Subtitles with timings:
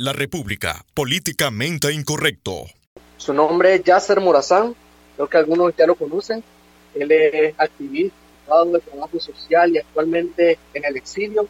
[0.00, 2.66] La República, políticamente incorrecto.
[3.16, 4.76] Su nombre es Yasser Morazán,
[5.16, 6.44] creo que algunos ya lo conocen.
[6.94, 8.14] Él es activista
[8.64, 11.48] de trabajo social y actualmente en el exilio,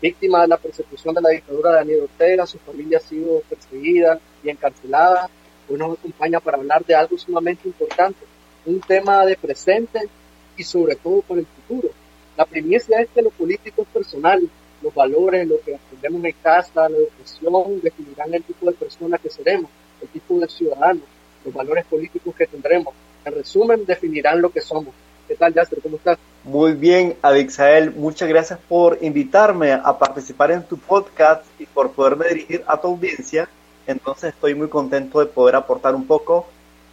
[0.00, 2.46] víctima de la persecución de la dictadura de Daniel Ortega.
[2.46, 5.28] Su familia ha sido perseguida y encarcelada.
[5.68, 8.24] Hoy nos acompaña para hablar de algo sumamente importante,
[8.64, 10.08] un tema de presente
[10.56, 11.90] y sobre todo por el futuro.
[12.38, 14.48] La primicia es que lo político es personal,
[14.82, 19.30] los valores, lo que aprendemos en casa, la educación, definirán el tipo de persona que
[19.30, 19.70] seremos,
[20.00, 21.00] el tipo de ciudadano,
[21.44, 22.94] los valores políticos que tendremos.
[23.24, 24.94] En resumen, definirán lo que somos.
[25.28, 25.80] ¿Qué tal, Yasser?
[25.80, 26.18] ¿Cómo estás?
[26.42, 32.28] Muy bien, Abixael, muchas gracias por invitarme a participar en tu podcast y por poderme
[32.28, 33.48] dirigir a tu audiencia.
[33.86, 36.46] Entonces estoy muy contento de poder aportar un poco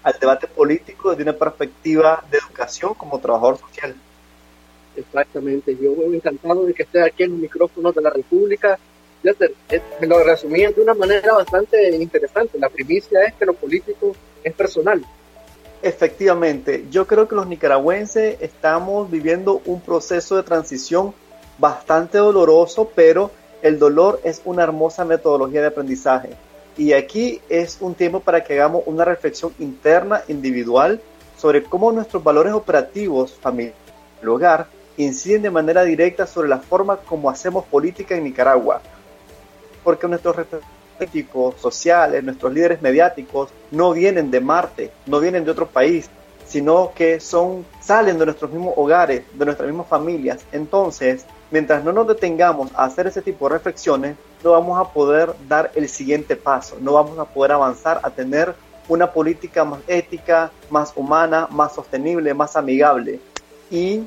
[0.04, 3.96] al debate político desde una perspectiva de educación como trabajador social.
[4.98, 8.78] Exactamente, yo encantado de que estés aquí en los micrófonos de la República.
[10.00, 12.58] Me lo resumí de una manera bastante interesante.
[12.60, 15.06] La primicia es que lo político es personal.
[15.82, 21.14] Efectivamente, yo creo que los nicaragüenses estamos viviendo un proceso de transición
[21.60, 23.32] bastante doloroso, pero
[23.62, 26.30] el dolor es una hermosa metodología de aprendizaje.
[26.78, 31.02] Y aquí es un tiempo para que hagamos una reflexión interna, individual,
[31.38, 33.74] sobre cómo nuestros valores operativos, familia,
[34.22, 38.82] el hogar, inciden de manera directa sobre la forma como hacemos política en Nicaragua.
[39.84, 40.36] Porque nuestros
[40.98, 46.10] políticos, sociales, nuestros líderes mediáticos no vienen de Marte, no vienen de otro país,
[46.46, 50.46] sino que son salen de nuestros mismos hogares, de nuestras mismas familias.
[50.52, 55.34] Entonces, mientras no nos detengamos a hacer ese tipo de reflexiones, no vamos a poder
[55.48, 58.56] dar el siguiente paso, no vamos a poder avanzar a tener
[58.88, 63.20] una política más ética, más humana, más sostenible, más amigable.
[63.70, 64.04] Y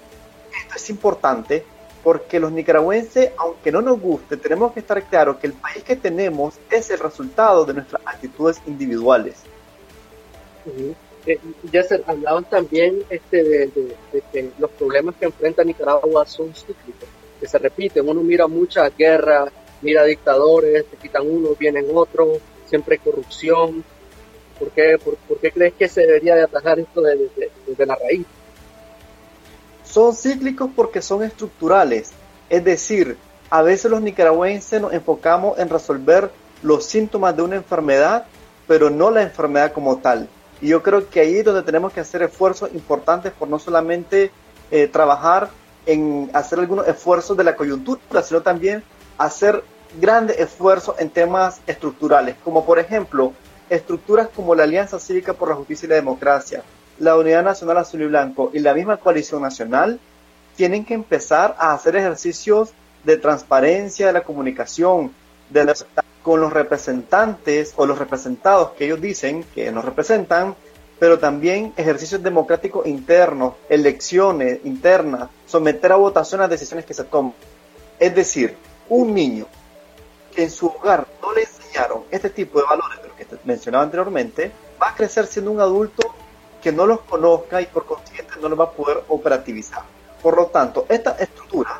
[0.60, 1.64] esto es importante
[2.02, 5.96] porque los nicaragüenses, aunque no nos guste, tenemos que estar claros que el país que
[5.96, 9.42] tenemos es el resultado de nuestras actitudes individuales.
[11.26, 11.38] Eh,
[11.70, 13.90] ya se hablaban también este, de,
[14.32, 17.08] que los problemas que enfrenta Nicaragua son cíclicos,
[17.38, 18.08] que se repiten.
[18.08, 19.52] Uno mira muchas guerras,
[19.82, 23.84] mira dictadores, se quitan unos, vienen otros, siempre hay corrupción.
[24.58, 28.26] ¿Por qué, por, qué crees que se debería de atajar esto desde la raíz?
[29.90, 32.12] Son cíclicos porque son estructurales,
[32.48, 33.16] es decir,
[33.50, 36.30] a veces los nicaragüenses nos enfocamos en resolver
[36.62, 38.26] los síntomas de una enfermedad,
[38.68, 40.28] pero no la enfermedad como tal.
[40.60, 44.30] Y yo creo que ahí es donde tenemos que hacer esfuerzos importantes por no solamente
[44.70, 45.50] eh, trabajar
[45.86, 48.84] en hacer algunos esfuerzos de la coyuntura, sino también
[49.18, 49.64] hacer
[50.00, 53.32] grandes esfuerzos en temas estructurales, como por ejemplo
[53.68, 56.62] estructuras como la Alianza Cívica por la Justicia y la Democracia,
[57.00, 59.98] la Unidad Nacional Azul y Blanco y la misma coalición nacional
[60.54, 62.72] tienen que empezar a hacer ejercicios
[63.04, 65.10] de transparencia de la comunicación
[66.22, 70.54] con los representantes o los representados que ellos dicen que nos representan,
[70.98, 77.32] pero también ejercicios democráticos internos, elecciones internas, someter a votación las decisiones que se toman.
[77.98, 78.54] Es decir,
[78.90, 79.46] un niño
[80.34, 83.84] que en su hogar no le enseñaron este tipo de valores de los que mencionaba
[83.84, 86.14] anteriormente, va a crecer siendo un adulto
[86.60, 89.82] que no los conozca y por consiguiente no los va a poder operativizar.
[90.22, 91.78] Por lo tanto, estas estructuras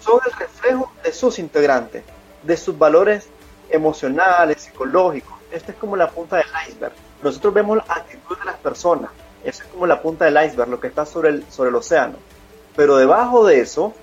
[0.00, 2.04] son el reflejo de sus integrantes,
[2.42, 3.26] de sus valores
[3.70, 5.34] emocionales, psicológicos.
[5.50, 6.92] Esta es como la punta del iceberg.
[7.22, 9.10] Nosotros vemos la actitud de las personas.
[9.42, 12.16] Eso es como la punta del iceberg, lo que está sobre el, sobre el océano.
[12.76, 13.94] Pero debajo de eso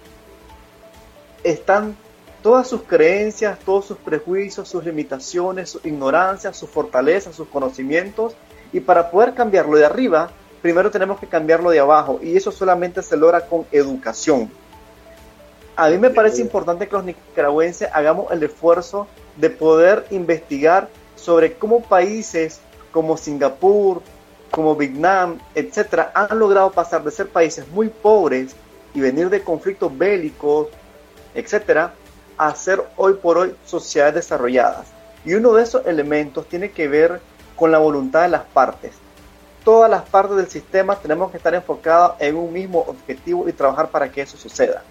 [1.44, 1.96] están
[2.42, 8.34] todas sus creencias, todos sus prejuicios, sus limitaciones, su ignorancia, sus fortalezas, sus conocimientos
[8.74, 10.30] y para poder cambiarlo de arriba,
[10.62, 14.50] primero tenemos que cambiarlo de abajo y eso solamente se logra con educación.
[15.76, 21.54] A mí me parece importante que los nicaragüenses hagamos el esfuerzo de poder investigar sobre
[21.54, 22.60] cómo países
[22.92, 24.02] como Singapur,
[24.52, 28.54] como Vietnam, etcétera, han logrado pasar de ser países muy pobres
[28.94, 30.68] y venir de conflictos bélicos,
[31.34, 31.94] etcétera,
[32.38, 34.88] a ser hoy por hoy sociedades desarrolladas.
[35.24, 37.22] Y uno de esos elementos tiene que ver
[37.56, 38.94] con la voluntad de las partes.
[39.64, 43.90] Todas las partes del sistema tenemos que estar enfocadas en un mismo objetivo y trabajar
[43.90, 44.84] para que eso suceda.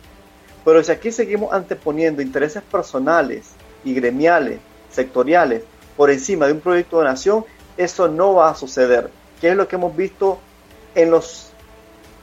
[0.64, 3.50] Pero si aquí seguimos anteponiendo intereses personales
[3.84, 4.60] y gremiales,
[4.90, 5.64] sectoriales,
[5.96, 7.44] por encima de un proyecto de nación,
[7.76, 9.10] eso no va a suceder.
[9.40, 10.38] Que es lo que hemos visto
[10.94, 11.52] en los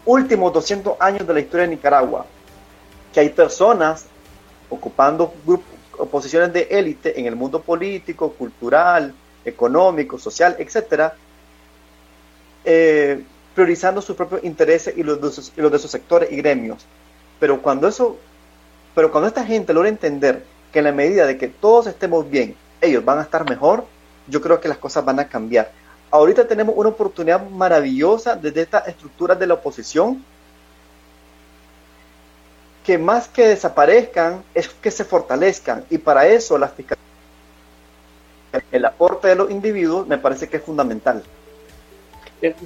[0.06, 2.26] últimos 200 años de la historia de Nicaragua.
[3.14, 4.06] Que hay personas
[4.70, 5.34] ocupando
[6.12, 9.14] posiciones de élite en el mundo político, cultural,
[9.48, 11.16] económico, social, etcétera,
[12.66, 13.24] eh,
[13.56, 16.86] priorizando sus propios intereses y los, de sus, sectores y gremios.
[17.40, 18.18] Pero cuando eso,
[18.94, 22.56] pero cuando esta gente logra entender que en la medida de que todos estemos bien,
[22.82, 23.86] ellos van a estar mejor,
[24.28, 25.72] yo creo que las cosas van a cambiar.
[26.12, 30.24] Ahorita tenemos una oportunidad maravillosa desde estas estructuras de la oposición
[32.86, 36.72] que más que desaparezcan es que se fortalezcan y para eso las
[38.72, 41.24] el aporte de los individuos me parece que es fundamental.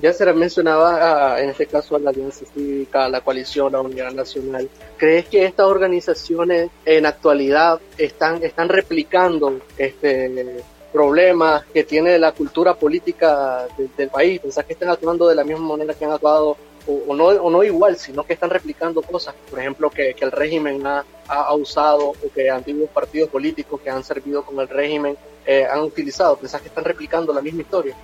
[0.02, 4.12] Ya se mencionaba ah, en este caso a la Alianza Cívica, la coalición, la Unidad
[4.12, 4.70] Nacional.
[4.98, 10.62] ¿Crees que estas organizaciones en actualidad están, están replicando este,
[10.92, 13.66] problemas que tiene la cultura política
[13.98, 14.42] del país?
[14.42, 16.58] ¿Pensás que están actuando de la misma manera que han actuado
[16.88, 20.86] o, no, o no igual, sino que están replicando cosas, por ejemplo, que, el régimen
[20.86, 25.16] ha, ha, usado o que antiguos partidos políticos que han servido con el régimen
[25.46, 26.38] eh, han utilizado.
[26.38, 27.96] ¿Pensás que están replicando la misma historia?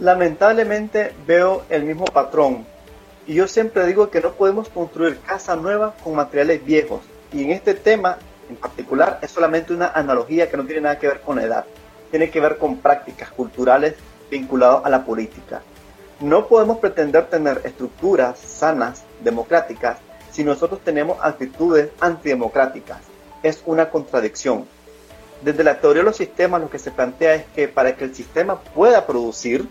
[0.00, 2.66] Lamentablemente veo el mismo patrón
[3.26, 7.02] y yo siempre digo que no podemos construir casa nueva con materiales viejos
[7.32, 8.18] y en este tema
[8.48, 11.64] en particular es solamente una analogía que no tiene nada que ver con edad,
[12.10, 13.94] tiene que ver con prácticas culturales
[14.30, 15.62] vinculadas a la política.
[16.20, 19.98] No podemos pretender tener estructuras sanas, democráticas,
[20.30, 22.98] si nosotros tenemos actitudes antidemocráticas.
[23.42, 24.66] Es una contradicción.
[25.42, 28.14] Desde la teoría de los sistemas lo que se plantea es que para que el
[28.14, 29.68] sistema pueda producir,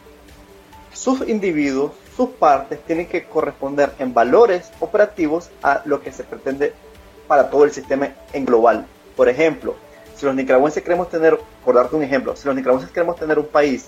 [0.93, 6.73] sus individuos, sus partes, tienen que corresponder en valores operativos a lo que se pretende
[7.27, 8.85] para todo el sistema en global.
[9.15, 9.75] Por ejemplo,
[10.17, 13.47] si los nicaragüenses queremos tener, por darte un ejemplo, si los nicaragüenses queremos tener un
[13.47, 13.87] país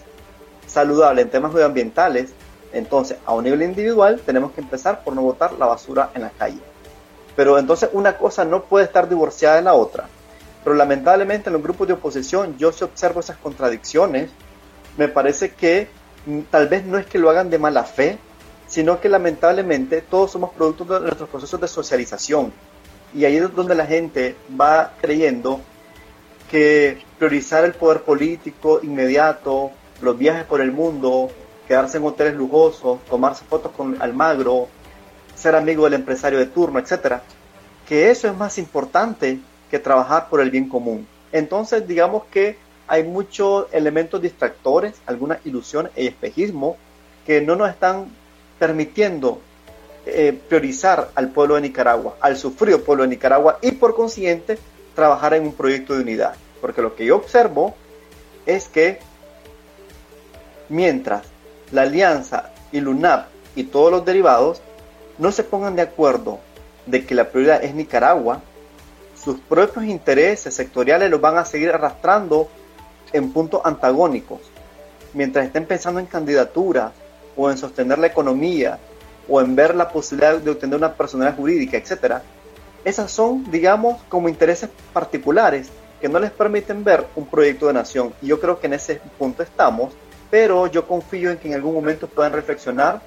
[0.66, 2.34] saludable en temas medioambientales,
[2.72, 6.30] entonces, a un nivel individual, tenemos que empezar por no botar la basura en la
[6.32, 6.60] calle.
[7.36, 10.08] Pero entonces una cosa no puede estar divorciada de la otra.
[10.64, 14.30] Pero lamentablemente en los grupos de oposición yo sí observo esas contradicciones.
[14.98, 15.88] Me parece que
[16.26, 18.18] mm, tal vez no es que lo hagan de mala fe,
[18.68, 22.54] sino que lamentablemente todos somos productos de nuestros procesos de socialización.
[23.14, 25.62] Y ahí es donde la gente va creyendo
[26.50, 29.72] que priorizar el poder político inmediato,
[30.02, 31.30] los viajes por el mundo,
[31.68, 34.68] quedarse en hoteles lujosos, tomarse fotos con Almagro,
[35.36, 37.24] ser amigo del empresario de turno, etcétera,
[37.88, 39.40] que eso es más importante
[39.74, 41.08] que trabajar por el bien común.
[41.32, 46.78] Entonces, digamos que hay muchos elementos distractores, alguna ilusión y espejismo
[47.26, 48.06] que no nos están
[48.60, 49.42] permitiendo
[50.06, 54.60] eh, priorizar al pueblo de Nicaragua, al sufrido pueblo de Nicaragua y por consiguiente
[54.94, 56.36] trabajar en un proyecto de unidad.
[56.62, 57.74] Porque lo que yo observo
[58.46, 59.00] es que
[60.70, 61.26] mientras
[61.72, 64.62] la Alianza y LUNAP y todos los derivados
[65.18, 66.38] no se pongan de acuerdo
[66.86, 68.44] de que la prioridad es Nicaragua,
[69.24, 72.50] sus propios intereses sectoriales los van a seguir arrastrando
[73.12, 74.40] en puntos antagónicos.
[75.14, 76.92] Mientras estén pensando en candidaturas
[77.36, 78.80] o en sostener la economía
[79.28, 82.22] o en ver la posibilidad de obtener una personalidad jurídica, etc.
[82.84, 85.70] Esas son, digamos, como intereses particulares
[86.02, 88.14] que no les permiten ver un proyecto de nación.
[88.22, 89.94] Y yo creo que en ese punto estamos
[90.34, 93.04] pero yo confío en que en algún momento puedan reflexionar,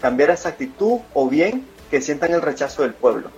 [0.00, 3.30] cambiar esa actitud o bien que sientan el rechazo del pueblo.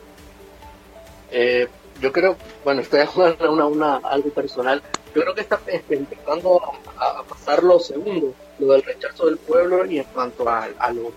[1.30, 1.68] Eh,
[2.00, 4.82] yo creo, bueno, estoy hablando una, una, algo personal,
[5.14, 5.58] yo creo que está
[5.88, 6.60] empezando
[6.96, 11.12] a, pasar lo segundo, lo del rechazo del pueblo y en cuanto a, a, lo,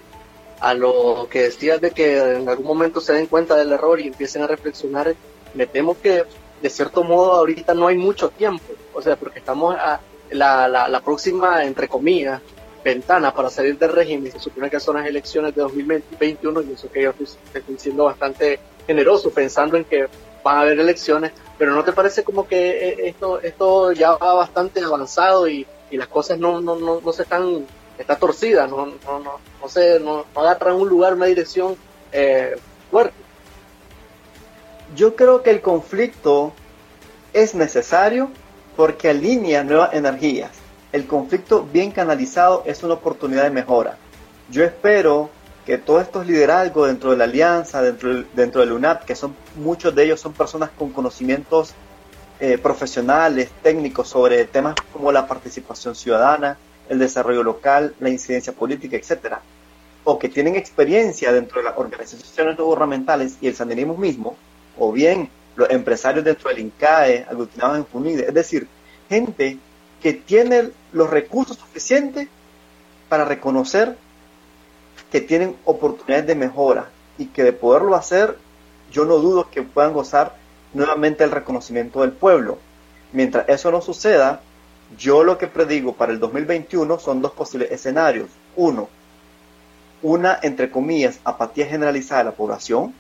[0.60, 4.08] a lo que decías de que en algún momento se den cuenta del error y
[4.08, 5.16] empiecen a reflexionar,
[5.54, 6.24] me temo que
[6.62, 8.64] de cierto modo ahorita no hay mucho tiempo,
[8.94, 10.00] o sea, porque estamos a,
[10.32, 12.42] la, la, próxima, entre comillas,
[12.84, 16.92] ventana para salir del régimen, se supone que son las elecciones de 2021, y eso
[16.92, 20.08] que yo estoy, siendo bastante generoso pensando en que
[20.44, 24.34] van a haber elecciones, pero ¿no te parece como que eh, esto, esto ya va
[24.34, 27.66] bastante avanzado y, y las cosas no, no, no, no se están,
[27.98, 31.76] está torcida, no, no, no, no, se, no, agarran un lugar, una dirección
[32.12, 32.56] eh,
[32.90, 33.14] fuerte?
[34.96, 36.54] Yo creo que el conflicto
[37.34, 38.30] es necesario
[38.76, 40.52] porque alinea nuevas energías.
[40.92, 43.98] El conflicto bien canalizado es una oportunidad de mejora.
[44.50, 45.30] Yo espero
[45.66, 49.94] que todos estos liderazgos dentro de la alianza, dentro, dentro del UNAP, que son muchos
[49.94, 51.74] de ellos son personas con conocimientos
[52.40, 56.58] eh, profesionales, técnicos sobre temas como la participación ciudadana,
[56.90, 59.42] el desarrollo local, la incidencia política, etcétera,
[60.04, 64.36] o que tienen experiencia dentro de las organizaciones no gubernamentales y el sandinismo mismo,
[64.78, 68.68] o bien los empresarios dentro del INCAE, aglutinados en FUNIDE, es decir,
[69.08, 69.60] gente
[70.02, 72.28] que tiene los recursos suficientes
[73.08, 73.96] para reconocer
[75.12, 78.38] que tienen oportunidades de mejora y que de poderlo hacer,
[78.92, 80.36] yo no dudo que puedan gozar
[80.74, 82.58] nuevamente el reconocimiento del pueblo.
[83.12, 84.42] Mientras eso no suceda,
[84.98, 88.30] yo lo que predigo para el 2021 son dos posibles escenarios.
[88.56, 88.90] Uno,
[90.02, 92.94] una, entre comillas, apatía generalizada de la población,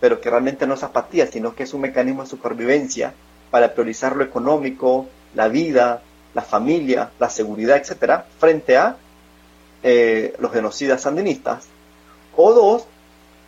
[0.00, 3.14] pero que realmente no es apatía, sino que es un mecanismo de supervivencia
[3.50, 6.02] para priorizar lo económico, la vida,
[6.34, 8.96] la familia, la seguridad, etcétera, frente a
[9.84, 11.66] eh, los genocidas sandinistas.
[12.36, 12.86] O dos,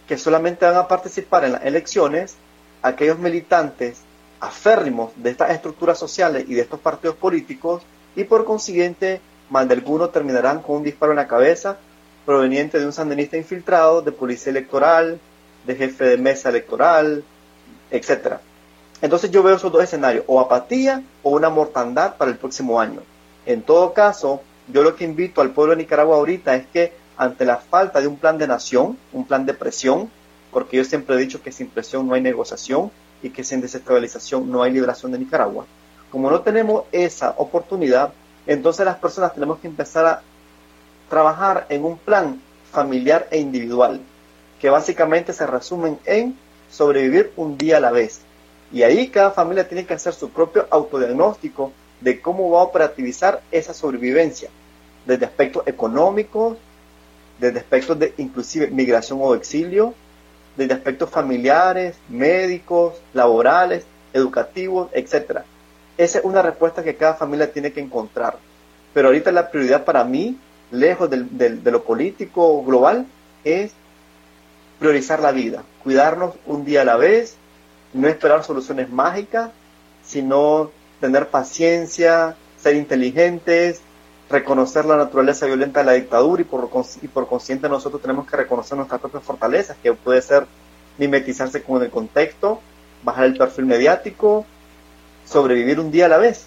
[0.07, 2.37] que solamente van a participar en las elecciones
[2.83, 4.03] aquellos militantes
[4.39, 7.83] aférrimos de estas estructuras sociales y de estos partidos políticos
[8.15, 11.79] y por consiguiente más de algunos terminarán con un disparo en la cabeza
[12.27, 15.19] proveniente de un sandinista infiltrado, de policía electoral,
[15.65, 17.25] de jefe de mesa electoral,
[17.91, 18.41] etcétera.
[19.01, 23.01] Entonces yo veo esos dos escenarios, o apatía o una mortandad para el próximo año.
[23.47, 27.45] En todo caso, yo lo que invito al pueblo de Nicaragua ahorita es que ante
[27.45, 30.11] la falta de un plan de nación, un plan de presión,
[30.51, 32.91] porque yo siempre he dicho que sin presión no hay negociación
[33.23, 35.67] y que sin desestabilización no hay liberación de Nicaragua.
[36.11, 38.13] Como no tenemos esa oportunidad,
[38.47, 40.23] entonces las personas tenemos que empezar a
[41.09, 44.01] trabajar en un plan familiar e individual,
[44.61, 46.37] que básicamente se resumen en
[46.71, 48.21] sobrevivir un día a la vez.
[48.73, 53.43] Y ahí cada familia tiene que hacer su propio autodiagnóstico de cómo va a operativizar
[53.51, 54.51] esa sobrevivencia,
[55.07, 56.59] desde aspectos económicos,
[57.39, 59.95] desde aspectos de inclusive migración o exilio,
[60.57, 65.41] desde aspectos familiares, médicos, laborales, educativos, etc.
[65.99, 68.39] Esa es una respuesta que cada familia tiene que encontrar.
[68.95, 70.39] Pero ahorita la prioridad para mí,
[70.71, 73.07] lejos de lo político global,
[73.45, 73.73] es
[74.79, 77.37] priorizar la vida, cuidarnos un día a la vez,
[77.93, 79.51] no esperar soluciones mágicas,
[80.05, 83.81] sino tener paciencia, ser inteligentes,
[84.29, 86.69] reconocer la naturaleza violenta de la dictadura y por,
[87.03, 90.47] y por consciente nosotros tenemos que reconocer nuestras propias fortalezas, que puede ser
[90.99, 92.61] mimetizarse con el contexto,
[93.03, 94.45] bajar el perfil mediático,
[95.25, 96.47] sobrevivir un día a la vez.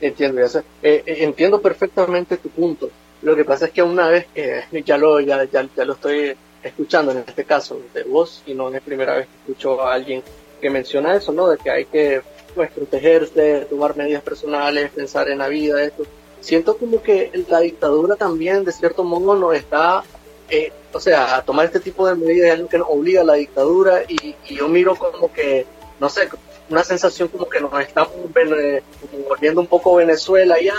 [0.00, 2.90] Entiendo, ya eh, eh, entiendo perfectamente tu punto.
[3.22, 6.36] Lo que pasa es que una vez que ya lo, ya, ya, ya lo estoy
[6.62, 9.94] escuchando en este caso de vos y no es la primera vez que escucho a
[9.94, 10.22] alguien
[10.60, 11.48] que menciona eso, ¿no?
[11.48, 12.22] De que hay que
[12.56, 16.04] pues protegerse, tomar medidas personales, pensar en la vida, esto.
[16.40, 20.02] Siento como que la dictadura también de cierto modo nos está,
[20.48, 23.24] eh, o sea, a tomar este tipo de medidas es algo que nos obliga a
[23.24, 25.66] la dictadura y, yo miro como que,
[26.00, 26.28] no sé,
[26.68, 28.82] una sensación como que nos estamos eh,
[29.28, 30.74] volviendo un poco Venezuela ya,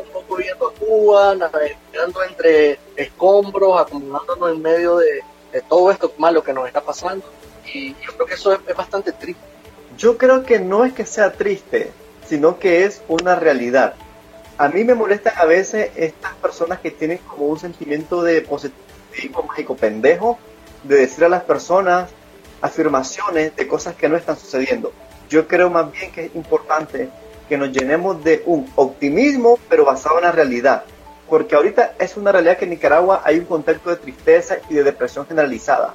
[0.00, 5.22] un poco viendo a Cuba, navegando entre escombros, acomodándonos en medio de,
[5.68, 7.24] todo esto malo que nos está pasando.
[7.72, 9.42] Y yo creo que eso es, bastante triste.
[9.98, 11.90] Yo creo que no es que sea triste,
[12.24, 13.94] sino que es una realidad.
[14.56, 19.42] A mí me molesta a veces estas personas que tienen como un sentimiento de positivismo
[19.42, 20.38] mágico pendejo,
[20.84, 22.10] de decir a las personas
[22.60, 24.92] afirmaciones de cosas que no están sucediendo.
[25.28, 27.08] Yo creo más bien que es importante
[27.48, 30.84] que nos llenemos de un optimismo, pero basado en la realidad.
[31.28, 34.84] Porque ahorita es una realidad que en Nicaragua hay un contexto de tristeza y de
[34.84, 35.92] depresión generalizada.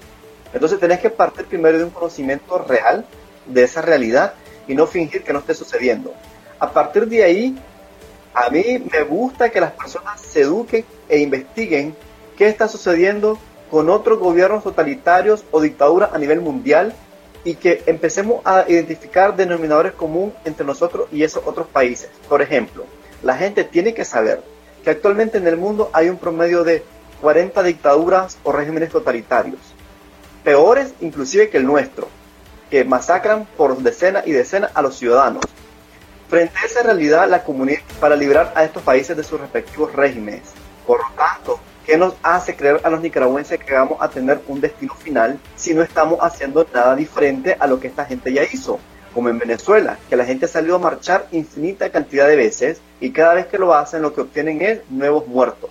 [0.53, 3.05] Entonces tenés que partir primero de un conocimiento real
[3.45, 4.33] de esa realidad
[4.67, 6.13] y no fingir que no esté sucediendo.
[6.59, 7.57] A partir de ahí,
[8.33, 11.95] a mí me gusta que las personas se eduquen e investiguen
[12.37, 13.37] qué está sucediendo
[13.69, 16.93] con otros gobiernos totalitarios o dictaduras a nivel mundial
[17.43, 22.09] y que empecemos a identificar denominadores comunes entre nosotros y esos otros países.
[22.29, 22.85] Por ejemplo,
[23.21, 24.41] la gente tiene que saber
[24.83, 26.83] que actualmente en el mundo hay un promedio de
[27.21, 29.59] 40 dictaduras o regímenes totalitarios,
[30.43, 32.07] peores inclusive que el nuestro,
[32.73, 35.43] que masacran por decenas y decenas a los ciudadanos.
[36.27, 40.41] Frente a esa realidad, la comunidad para liberar a estos países de sus respectivos regímenes.
[40.87, 44.59] Por lo tanto, ¿Qué nos hace creer a los nicaragüenses que vamos a tener un
[44.59, 48.79] destino final si no estamos haciendo nada diferente a lo que esta gente ya hizo?
[49.13, 53.11] Como en Venezuela, que la gente ha salido a marchar infinita cantidad de veces y
[53.11, 55.69] cada vez que lo hacen lo que obtienen es nuevos muertos.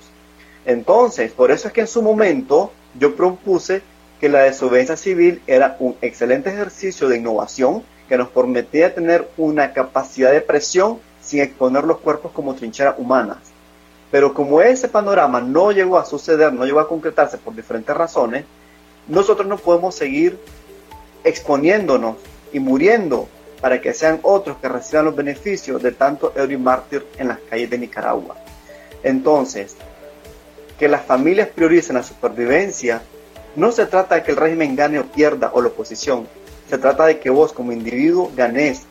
[0.66, 3.82] Entonces, por eso es que en su momento yo propuse
[4.22, 9.72] que la desobediencia civil era un excelente ejercicio de innovación que nos permitía tener una
[9.72, 13.38] capacidad de presión sin exponer los cuerpos como trincheras humanas.
[14.12, 18.44] Pero como ese panorama no llegó a suceder, no llegó a concretarse por diferentes razones,
[19.08, 20.38] nosotros no podemos seguir
[21.24, 22.14] exponiéndonos
[22.52, 23.26] y muriendo
[23.60, 26.60] para que sean otros que reciban los beneficios de tanto héroe
[26.92, 28.36] y en las calles de Nicaragua.
[29.02, 29.74] Entonces,
[30.78, 33.02] que las familias prioricen la supervivencia,
[33.56, 36.26] no se trata de que el régimen gane o pierda o la oposición,
[36.68, 38.82] se trata de que vos como individuo ganes,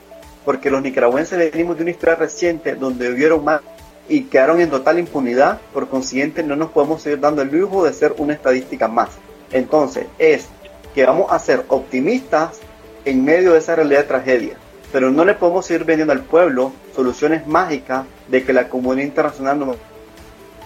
[0.45, 3.61] porque los nicaragüenses venimos de una historia reciente donde hubieron más
[4.07, 7.93] y quedaron en total impunidad, por consiguiente no nos podemos seguir dando el lujo de
[7.93, 9.09] ser una estadística más.
[9.51, 10.47] Entonces, es
[10.93, 12.59] que vamos a ser optimistas
[13.05, 14.57] en medio de esa realidad de tragedia,
[14.91, 19.59] pero no le podemos seguir vendiendo al pueblo soluciones mágicas de que la comunidad internacional
[19.59, 19.75] nos va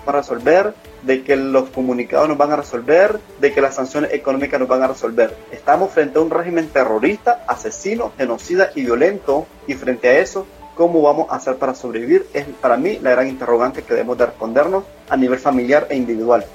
[0.08, 0.74] a resolver,
[1.06, 4.84] de que los comunicados nos van a resolver, de que las sanciones económicas nos van
[4.84, 5.36] a resolver.
[5.52, 10.46] Estamos frente a un régimen terrorista, asesino, genocida y violento, y frente a eso
[10.76, 12.28] ¿Cómo vamos a hacer para sobrevivir?
[12.34, 16.46] Es para mí la gran interrogante que debemos de respondernos a nivel familiar e individual.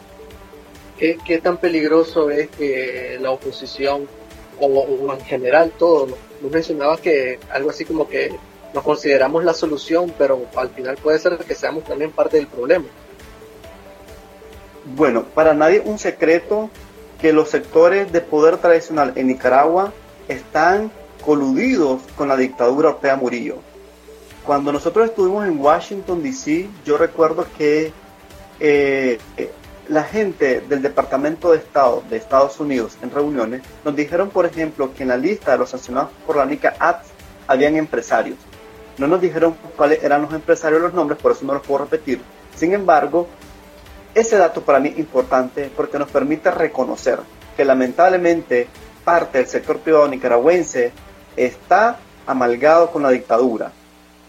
[0.99, 4.07] ¿Qué, qué tan peligroso es que la oposición
[4.61, 6.09] o, en general todo?
[6.39, 8.31] Tú mencionabas que algo así como que
[8.75, 12.85] nos consideramos la solución, pero al final puede ser que seamos también parte del problema.
[14.85, 16.71] Bueno, para nadie un secreto
[17.21, 19.93] que los sectores de poder tradicional en Nicaragua
[20.29, 20.91] están
[21.25, 23.57] coludidos con la dictadura Ortega Murillo.
[24.45, 27.93] Cuando nosotros estuvimos en Washington, D.C., yo recuerdo que
[28.59, 29.19] eh,
[29.89, 34.95] la gente del Departamento de Estado de Estados Unidos en reuniones nos dijeron, por ejemplo,
[34.95, 37.07] que en la lista de los sancionados por la NICA Act
[37.47, 38.39] habían empresarios.
[38.97, 42.21] No nos dijeron cuáles eran los empresarios los nombres, por eso no los puedo repetir.
[42.55, 43.27] Sin embargo,
[44.15, 47.21] ese dato para mí es importante porque nos permite reconocer
[47.57, 48.69] que lamentablemente
[49.05, 50.93] parte del sector privado nicaragüense
[51.37, 53.73] está amalgado con la dictadura.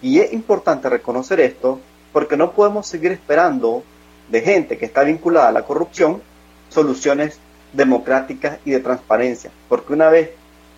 [0.01, 1.79] Y es importante reconocer esto
[2.11, 3.83] porque no podemos seguir esperando
[4.29, 6.21] de gente que está vinculada a la corrupción
[6.69, 7.39] soluciones
[7.73, 9.51] democráticas y de transparencia.
[9.69, 10.31] Porque una vez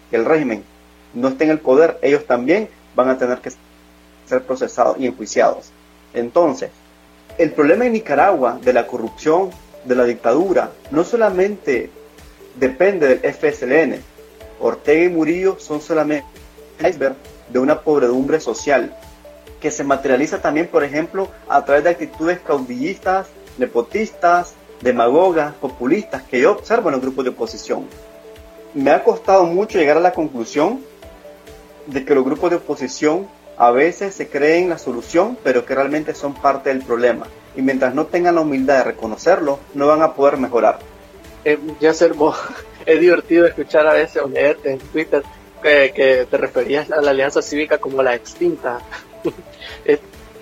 [0.09, 0.63] que el régimen
[1.13, 3.51] no esté en el poder, ellos también van a tener que
[4.25, 5.71] ser procesados y enjuiciados.
[6.13, 6.71] Entonces,
[7.37, 9.49] el problema en Nicaragua de la corrupción,
[9.85, 11.89] de la dictadura, no solamente
[12.55, 14.01] depende del FSLN.
[14.59, 16.27] Ortega y Murillo son solamente
[16.79, 17.15] iceberg
[17.49, 18.95] de una pobredumbre social
[19.59, 26.41] que se materializa también, por ejemplo, a través de actitudes caudillistas, nepotistas, demagogas, populistas que
[26.41, 27.87] yo observo en los grupos de oposición.
[28.73, 30.81] Me ha costado mucho llegar a la conclusión
[31.87, 36.15] de que los grupos de oposición a veces se creen la solución, pero que realmente
[36.15, 37.27] son parte del problema.
[37.55, 40.79] Y mientras no tengan la humildad de reconocerlo, no van a poder mejorar.
[41.45, 42.13] Eh, ya ser
[42.85, 45.23] es divertido escuchar a veces o leerte en Twitter
[45.61, 48.79] que, te referías a la Alianza Cívica como la extinta.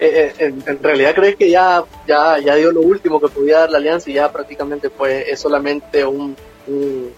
[0.04, 3.70] Eh, eh, en, realidad crees que ya, ya, ya dio lo último que podía dar
[3.70, 6.36] la Alianza y ya prácticamente pues es solamente un,
[6.66, 7.14] un,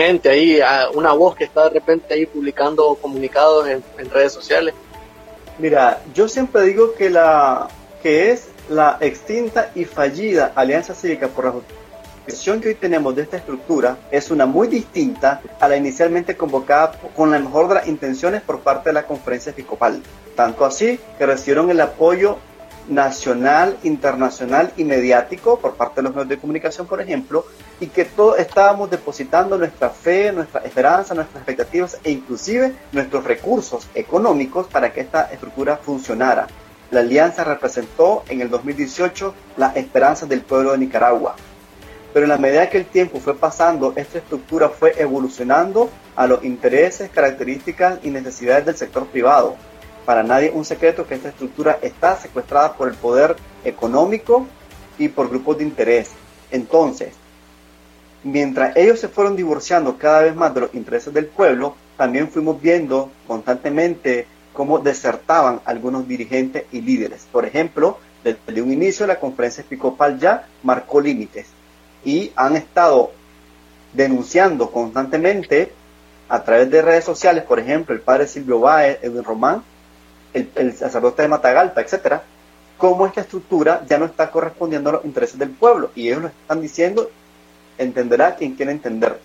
[0.00, 0.60] ente ahí,
[0.94, 4.74] una voz que está de repente ahí publicando comunicados en, en redes sociales.
[5.58, 7.68] Mira, yo siempre digo que la
[8.02, 11.84] que es la extinta y fallida Alianza Cívica por la Justicia
[12.60, 17.30] que hoy tenemos de esta estructura es una muy distinta a la inicialmente convocada con
[17.30, 20.02] la mejor de las intenciones por parte de la conferencia episcopal.
[20.34, 22.38] Tanto así que recibieron el apoyo
[22.88, 27.46] nacional, internacional y mediático por parte de los medios de comunicación, por ejemplo,
[27.80, 33.88] y que todos estábamos depositando nuestra fe, nuestra esperanza, nuestras expectativas e inclusive nuestros recursos
[33.94, 36.46] económicos para que esta estructura funcionara.
[36.90, 41.34] La alianza representó en el 2018 las esperanzas del pueblo de Nicaragua.
[42.12, 46.44] Pero en la medida que el tiempo fue pasando, esta estructura fue evolucionando a los
[46.44, 49.56] intereses, características y necesidades del sector privado.
[50.04, 54.46] Para nadie un secreto que esta estructura está secuestrada por el poder económico
[54.98, 56.10] y por grupos de interés.
[56.50, 57.14] Entonces,
[58.22, 62.60] mientras ellos se fueron divorciando cada vez más de los intereses del pueblo, también fuimos
[62.60, 67.26] viendo constantemente cómo desertaban algunos dirigentes y líderes.
[67.30, 71.46] Por ejemplo, desde un inicio la conferencia episcopal ya marcó límites
[72.04, 73.12] y han estado
[73.92, 75.72] denunciando constantemente
[76.28, 79.62] a través de redes sociales, por ejemplo, el padre Silvio Báez, Edwin Román,
[80.34, 82.22] el, sacerdote de Matagalpa, etcétera,
[82.76, 86.28] cómo esta estructura ya no está correspondiendo a los intereses del pueblo y ellos lo
[86.28, 87.10] están diciendo
[87.78, 89.18] entenderá quien quiera entender.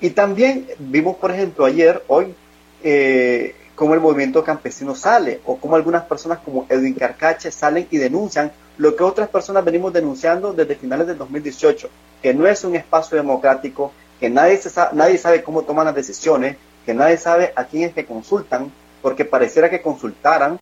[0.00, 2.34] Y también vimos, por ejemplo, ayer, hoy,
[2.82, 7.96] eh, cómo el movimiento campesino sale, o cómo algunas personas como Edwin Carcache salen y
[7.96, 11.88] denuncian lo que otras personas venimos denunciando desde finales del 2018,
[12.22, 16.56] que no es un espacio democrático, que nadie, sabe, nadie sabe cómo toman las decisiones,
[16.86, 18.70] que nadie sabe a quién es que consultan,
[19.02, 20.58] porque pareciera que consultaran.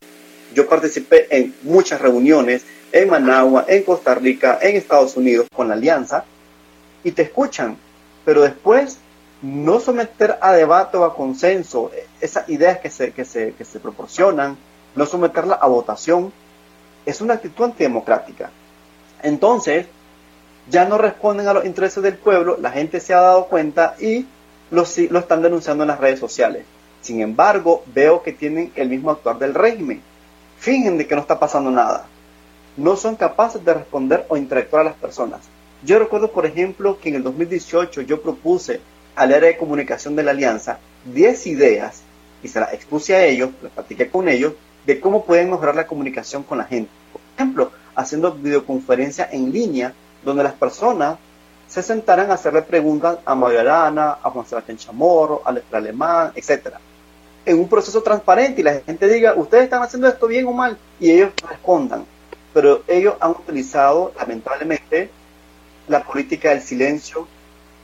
[0.55, 5.75] Yo participé en muchas reuniones en Managua, en Costa Rica, en Estados Unidos con la
[5.75, 6.25] Alianza,
[7.05, 7.77] y te escuchan,
[8.25, 8.99] pero después
[9.42, 13.81] no someter a debate o a consenso esas ideas que se, que se, que se
[13.81, 14.57] proporcionan,
[14.94, 16.33] no someterla a votación,
[17.05, 18.51] es una actitud antidemocrática.
[19.22, 19.87] Entonces,
[20.68, 24.27] ya no responden a los intereses del pueblo, la gente se ha dado cuenta y
[24.70, 26.64] lo, lo están denunciando en las redes sociales.
[27.00, 30.02] Sin embargo, veo que tienen el mismo actuar del régimen.
[30.59, 32.06] Fingen de que no está pasando nada.
[32.76, 35.40] No son capaces de responder o interactuar a las personas.
[35.85, 38.80] Yo recuerdo, por ejemplo, que en el 2018 yo propuse
[39.14, 40.78] al área de comunicación de la Alianza
[41.12, 42.02] 10 ideas
[42.42, 44.54] y se las expuse a ellos, las platiqué con ellos,
[44.85, 46.90] de cómo pueden mejorar la comunicación con la gente.
[47.12, 49.92] Por ejemplo, haciendo videoconferencia en línea
[50.24, 51.18] donde las personas
[51.68, 56.74] se sentaran a hacerle preguntas a María a Juan Sebastián Chamorro, a Letra Alemán, etc.
[57.44, 60.79] en un proceso transparente y la gente diga, ustedes están haciendo esto bien o mal,
[60.98, 62.05] y ellos respondan.
[62.52, 65.11] Pero ellos han utilizado, lamentablemente,
[65.88, 67.29] la política del silencio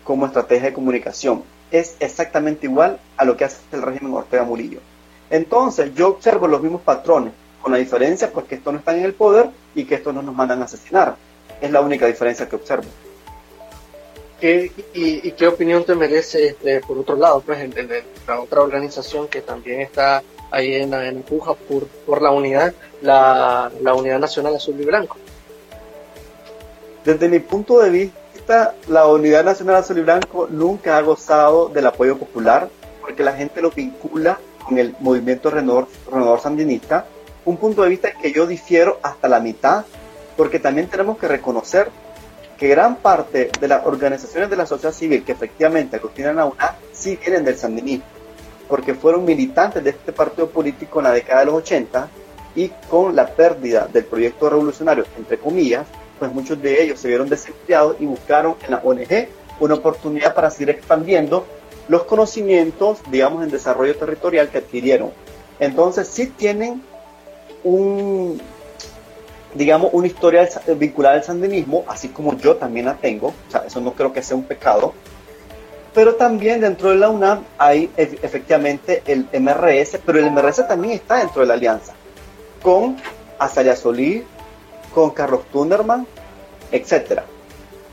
[0.05, 1.45] como estrategia de comunicación.
[1.71, 4.81] Es exactamente igual a lo que hace el régimen Ortega Murillo.
[5.31, 9.05] Entonces, yo observo los mismos patrones, con la diferencia pues que estos no están en
[9.05, 11.16] el poder y que estos no nos mandan a asesinar.
[11.61, 12.88] Es la única diferencia que observo.
[14.42, 17.74] Y, qué opinión te merece, este, por otro lado, pues, en,
[18.26, 23.70] la otra organización que también está ahí en la empuja por, por la unidad, la,
[23.81, 25.16] la Unidad Nacional Azul y Blanco?
[27.05, 31.87] Desde mi punto de vista, la Unidad Nacional Azul y Blanco nunca ha gozado del
[31.87, 32.68] apoyo popular
[33.00, 37.07] porque la gente lo vincula con el movimiento renovador, sandinista.
[37.44, 39.85] Un punto de vista que yo difiero hasta la mitad
[40.37, 41.90] porque también tenemos que reconocer
[42.62, 46.77] que gran parte de las organizaciones de la sociedad civil que efectivamente aglutinan a UNA
[46.92, 48.05] sí vienen del sandinismo,
[48.68, 52.09] porque fueron militantes de este partido político en la década de los 80
[52.55, 55.88] y con la pérdida del proyecto revolucionario, entre comillas,
[56.20, 59.27] pues muchos de ellos se vieron desempleados y buscaron en la ONG
[59.59, 61.44] una oportunidad para seguir expandiendo
[61.88, 65.11] los conocimientos, digamos, en desarrollo territorial que adquirieron.
[65.59, 66.81] Entonces sí tienen
[67.64, 68.40] un,
[69.55, 73.81] digamos, una historia vinculada al sandinismo, así como yo también la tengo, o sea, eso
[73.81, 74.95] no creo que sea un pecado,
[75.95, 81.19] pero también dentro de la UNAM hay efectivamente el MRS, pero el MRS también está
[81.19, 81.93] dentro de la alianza,
[82.62, 82.97] con
[83.38, 84.25] Azalea Solí,
[84.95, 86.07] con Carlos Tunderman,
[86.71, 87.25] etcétera.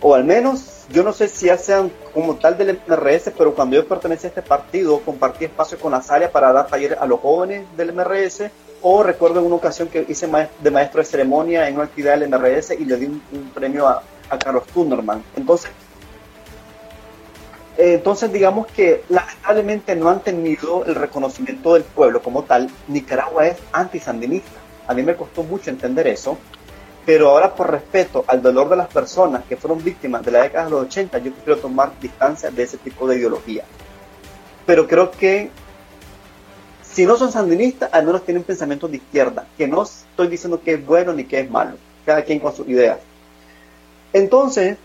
[0.02, 3.76] O al menos, yo no sé si ya sean como tal del MRS, pero cuando
[3.76, 7.66] yo pertenecía a este partido, compartí espacio con Azalia para dar talleres a los jóvenes
[7.76, 8.50] del MRS,
[8.82, 10.28] o recuerdo en una ocasión que hice
[10.60, 14.04] de maestro de ceremonia en una actividad del MRS y le di un, premio a,
[14.44, 15.24] Carlos Tunderman.
[15.36, 15.72] Entonces,
[17.78, 22.70] entonces digamos que lamentablemente no han tenido el reconocimiento del pueblo como tal.
[22.88, 24.60] Nicaragua es antisandinista.
[24.88, 26.38] A mí me costó mucho entender eso,
[27.06, 30.66] pero ahora por respeto al dolor de las personas que fueron víctimas de la década
[30.66, 33.64] de los 80, yo quiero tomar distancia de ese tipo de ideología.
[34.66, 35.50] Pero creo que
[36.94, 40.74] si no son sandinistas, al menos tienen pensamientos de izquierda, que no estoy diciendo que
[40.74, 43.00] es bueno ni que es malo, cada quien con sus ideas.
[44.12, 44.78] Entonces,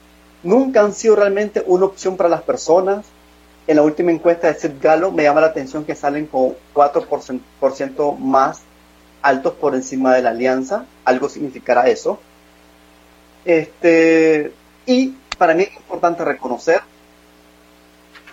[0.42, 3.06] nunca han sido realmente una opción para las personas.
[3.66, 8.18] En la última encuesta de Sid Gallo me llama la atención que salen con 4%
[8.18, 8.60] más
[9.22, 12.20] altos por encima de la alianza, algo significará eso.
[13.46, 14.52] Este,
[14.84, 16.82] y para mí es importante reconocer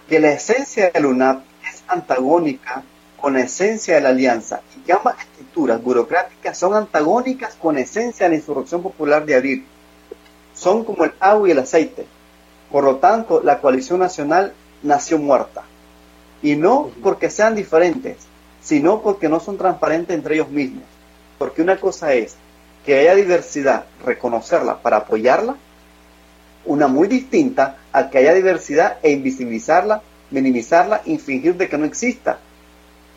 [0.09, 2.83] que la esencia del UNAP es antagónica
[3.21, 7.81] con la esencia de la alianza y que ambas estructuras burocráticas son antagónicas con la
[7.81, 9.65] esencia de la insurrección popular de abril.
[10.53, 12.05] Son como el agua y el aceite.
[12.71, 14.53] Por lo tanto, la coalición nacional
[14.83, 15.63] nació muerta.
[16.41, 18.17] Y no porque sean diferentes,
[18.61, 20.83] sino porque no son transparentes entre ellos mismos.
[21.37, 22.35] Porque una cosa es
[22.85, 25.55] que haya diversidad, reconocerla para apoyarla,
[26.65, 31.85] una muy distinta a que haya diversidad e invisibilizarla, minimizarla y fingir de que no
[31.85, 32.39] exista,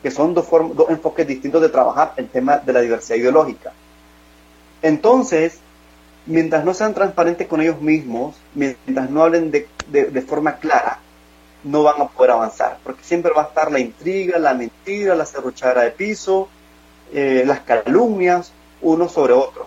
[0.05, 3.73] que son dos, dos enfoques distintos de trabajar el tema de la diversidad ideológica.
[4.83, 5.61] Entonces,
[6.27, 11.01] mientras no sean transparentes con ellos mismos, mientras no hablen de, de forma clara,
[11.63, 15.25] no van a poder avanzar, porque siempre va a estar la intriga, la mentira, la
[15.25, 16.51] cerruchadera de piso,
[17.11, 19.67] eh, las calumnias unos sobre otros.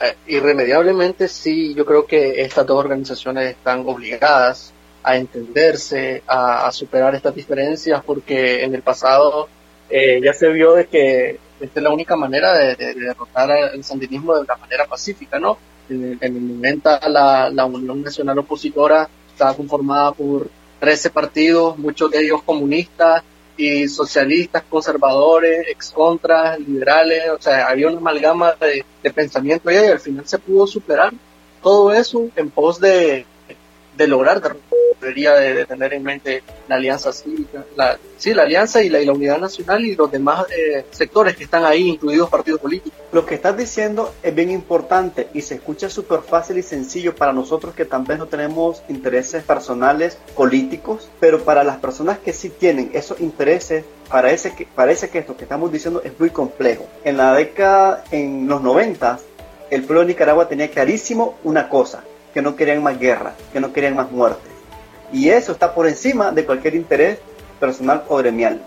[0.00, 4.74] Eh, irremediablemente sí, yo creo que estas dos organizaciones están obligadas
[5.06, 9.48] a entenderse, a, superar estas diferencias, porque en el pasado
[9.88, 14.34] eh, ya se vio de que esta es la única manera de, derrotar al sandinismo
[14.34, 15.58] de una manera pacífica, ¿no?
[15.88, 22.24] En, el momento la, la Unión Nacional Opositora estaba conformada por 13 partidos, muchos de
[22.24, 23.22] ellos comunistas
[23.56, 30.26] y socialistas, conservadores, excontras, liberales, o sea, había una amalgama de pensamiento y al final
[30.26, 31.12] se pudo superar
[31.62, 33.24] todo eso en pos de,
[33.96, 34.40] de lograr
[35.00, 39.38] debería de, tener en mente la alianza cívica, la, sí, la alianza y la, unidad
[39.38, 42.98] nacional y los demás eh, sectores que están ahí, incluidos partidos políticos.
[43.12, 47.32] Lo que estás diciendo es bien importante y se escucha súper fácil y sencillo para
[47.32, 52.90] nosotros que también no tenemos intereses personales políticos, pero para las personas que sí tienen
[52.92, 56.86] esos intereses, parece que, parece que esto que estamos diciendo es muy complejo.
[57.04, 59.18] En la década, en los 90,
[59.70, 62.02] el pueblo de Nicaragua tenía clarísimo una cosa,
[62.36, 64.52] que no querían más guerra, que no querían más muertes.
[65.10, 67.18] Y eso está por encima de cualquier interés
[67.58, 68.60] personal o gremial.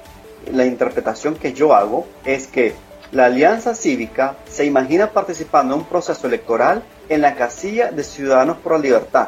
[0.52, 2.74] La interpretación que yo hago es que
[3.12, 8.58] la Alianza Cívica se imagina participando en un proceso electoral en la casilla de Ciudadanos
[8.58, 9.28] por la Libertad,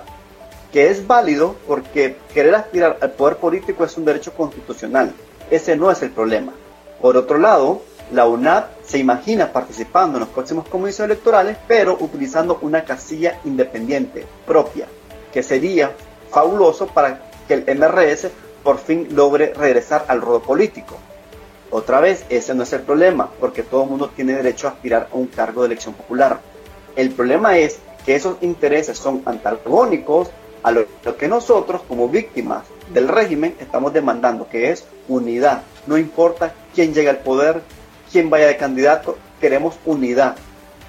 [0.73, 5.13] que es válido porque querer aspirar al poder político es un derecho constitucional.
[5.51, 6.51] ese no es el problema.
[6.99, 12.59] Por otro lado, la UNAP se imagina participando en los próximos comicios electorales, pero utilizando
[12.61, 14.87] una casilla independiente propia,
[15.31, 15.91] que sería
[16.29, 18.27] fabuloso para que el MRS
[18.63, 20.97] por fin logre regresar al ruedo político.
[21.71, 25.07] Otra vez, ese no es el problema, porque todo el mundo tiene derecho a aspirar
[25.11, 26.39] a un cargo de elección popular.
[26.95, 30.29] El problema es que esos intereses son antagónicos
[30.63, 30.85] a lo,
[31.17, 35.63] que nosotros como víctimas del régimen estamos demandando, que es unidad.
[35.87, 37.61] No importa quién llegue al poder,
[38.11, 40.35] quién vaya de candidato, queremos unidad.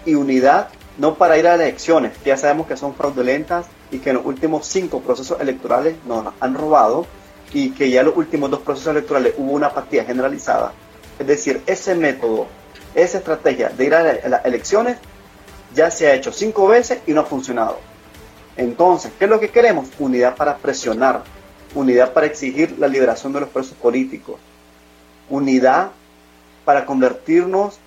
[0.04, 4.16] Y unidad no para ir a elecciones, ya sabemos que son fraudulentas y que en
[4.16, 7.06] los últimos cinco procesos electorales nos han robado
[7.52, 10.72] y que ya en los últimos dos procesos electorales hubo una apatía generalizada.
[11.18, 12.46] Es decir, ese método,
[12.94, 14.98] esa estrategia de ir a las elecciones
[15.74, 17.78] ya se ha hecho cinco veces y no ha funcionado.
[18.56, 19.88] Entonces, ¿qué es lo que queremos?
[19.98, 21.22] Unidad para presionar,
[21.74, 24.36] unidad para exigir la liberación de los presos políticos,
[25.30, 25.92] unidad
[26.64, 27.78] para convertirnos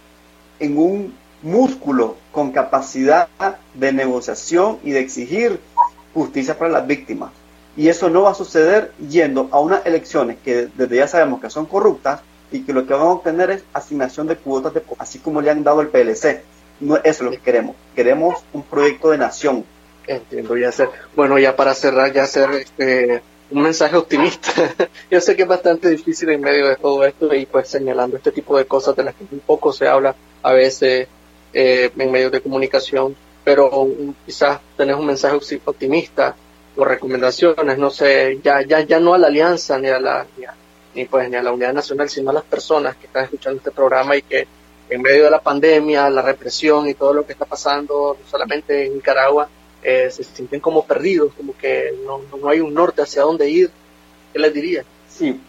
[0.60, 3.28] en un músculo con capacidad
[3.74, 5.60] de negociación y de exigir
[6.14, 7.32] justicia para las víctimas.
[7.78, 11.50] Y eso no va a suceder yendo a unas elecciones que desde ya sabemos que
[11.50, 15.20] son corruptas y que lo que van a obtener es asignación de cuotas, de, así
[15.20, 16.44] como le han dado el PLC.
[16.80, 17.76] No, eso es lo que queremos.
[17.96, 19.66] Queremos un proyecto de nación.
[20.08, 20.90] Entiendo, ya ser.
[21.16, 24.51] Bueno, ya para cerrar, ya hacer este, un mensaje optimista.
[25.12, 28.31] Yo sé que es bastante difícil en medio de todo esto y pues señalando este
[28.31, 31.08] tipo de cosas de las que un poco se habla a veces
[31.53, 33.88] eh, en medios de comunicación, pero
[34.25, 36.36] quizás tenés un mensaje optimista
[36.75, 40.25] o recomendaciones, no sé, ya, ya, ya no a la alianza ni a la,
[40.93, 43.71] ni, pues ni a la unidad nacional, sino a las personas que están escuchando este
[43.71, 44.47] programa y que
[44.89, 48.86] en medio de la pandemia, la represión y todo lo que está pasando, no solamente
[48.86, 49.47] en Nicaragua,
[49.86, 53.69] eh, se sienten como perdidos, como que no, no, hay un norte hacia dónde ir.
[54.34, 54.84] ¿Qué les diría?
[55.10, 55.39] Sí,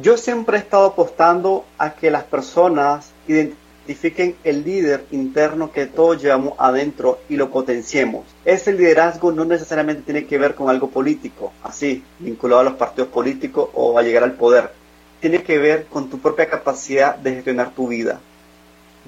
[0.00, 6.22] yo siempre he estado apostando a que las personas identifiquen el líder interno que todos
[6.22, 8.24] llevamos adentro y lo potenciemos.
[8.44, 13.10] Ese liderazgo no necesariamente tiene que ver con algo político, así, vinculado a los partidos
[13.10, 14.70] políticos o a llegar al poder.
[15.20, 18.20] Tiene que ver con tu propia capacidad de gestionar tu vida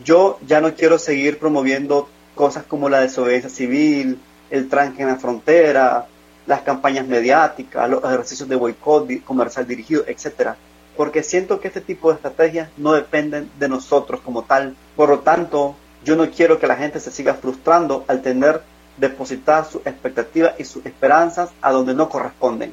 [0.02, 4.18] yo ya no quiero seguir promoviendo cosas como la desobediencia civil,
[4.54, 6.06] el tranque en la frontera,
[6.46, 10.56] las campañas mediáticas, los ejercicios de boicot comercial dirigido, etcétera,
[10.96, 14.76] porque siento que este tipo de estrategias no dependen de nosotros como tal.
[14.94, 18.62] Por lo tanto, yo no quiero que la gente se siga frustrando al tener
[18.96, 22.72] depositadas sus expectativas y sus esperanzas a donde no corresponden.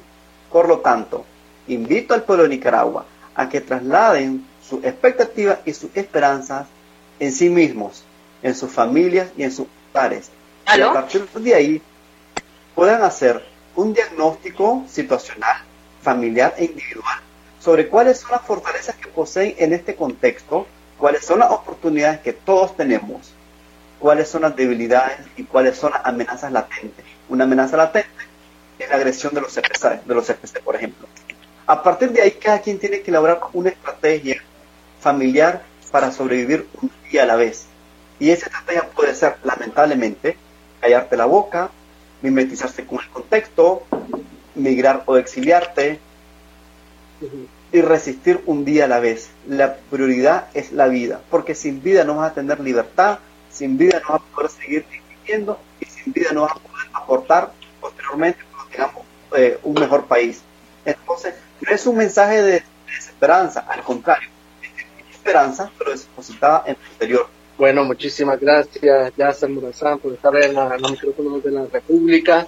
[0.51, 1.25] Por lo tanto,
[1.67, 6.67] invito al pueblo de Nicaragua a que trasladen sus expectativas y sus esperanzas
[7.19, 8.03] en sí mismos,
[8.43, 10.29] en sus familias y en sus pares.
[10.71, 11.81] A partir de ahí
[12.75, 13.43] puedan hacer
[13.75, 15.57] un diagnóstico situacional,
[16.01, 17.19] familiar e individual
[17.59, 20.65] sobre cuáles son las fortalezas que poseen en este contexto,
[20.97, 23.33] cuáles son las oportunidades que todos tenemos,
[23.99, 27.05] cuáles son las debilidades y cuáles son las amenazas latentes.
[27.27, 28.09] Una amenaza latente
[28.79, 31.07] es la agresión de los CPC, de los CPC, por ejemplo.
[31.67, 34.41] A partir de ahí, cada quien tiene que elaborar una estrategia
[35.01, 37.65] familiar para sobrevivir un día a la vez.
[38.19, 40.37] Y esa estrategia puede ser, lamentablemente,
[40.81, 41.69] callarte la boca,
[42.21, 43.83] mimetizarse con el contexto,
[44.55, 45.99] migrar o exiliarte
[47.71, 49.29] y resistir un día a la vez.
[49.47, 53.19] La prioridad es la vida, porque sin vida no vas a tener libertad,
[53.51, 54.85] sin vida no vas a poder seguir
[55.23, 59.05] viviendo y sin vida no vas a poder aportar posteriormente cuando tengamos
[59.37, 60.41] eh, un mejor país.
[60.83, 64.29] Entonces, no es un mensaje de desesperanza, al contrario,
[65.11, 67.27] esperanza, pero depositada en el exterior.
[67.57, 72.47] Bueno, muchísimas gracias, Yasser Murazán, por estar en, la, los micrófonos de la República.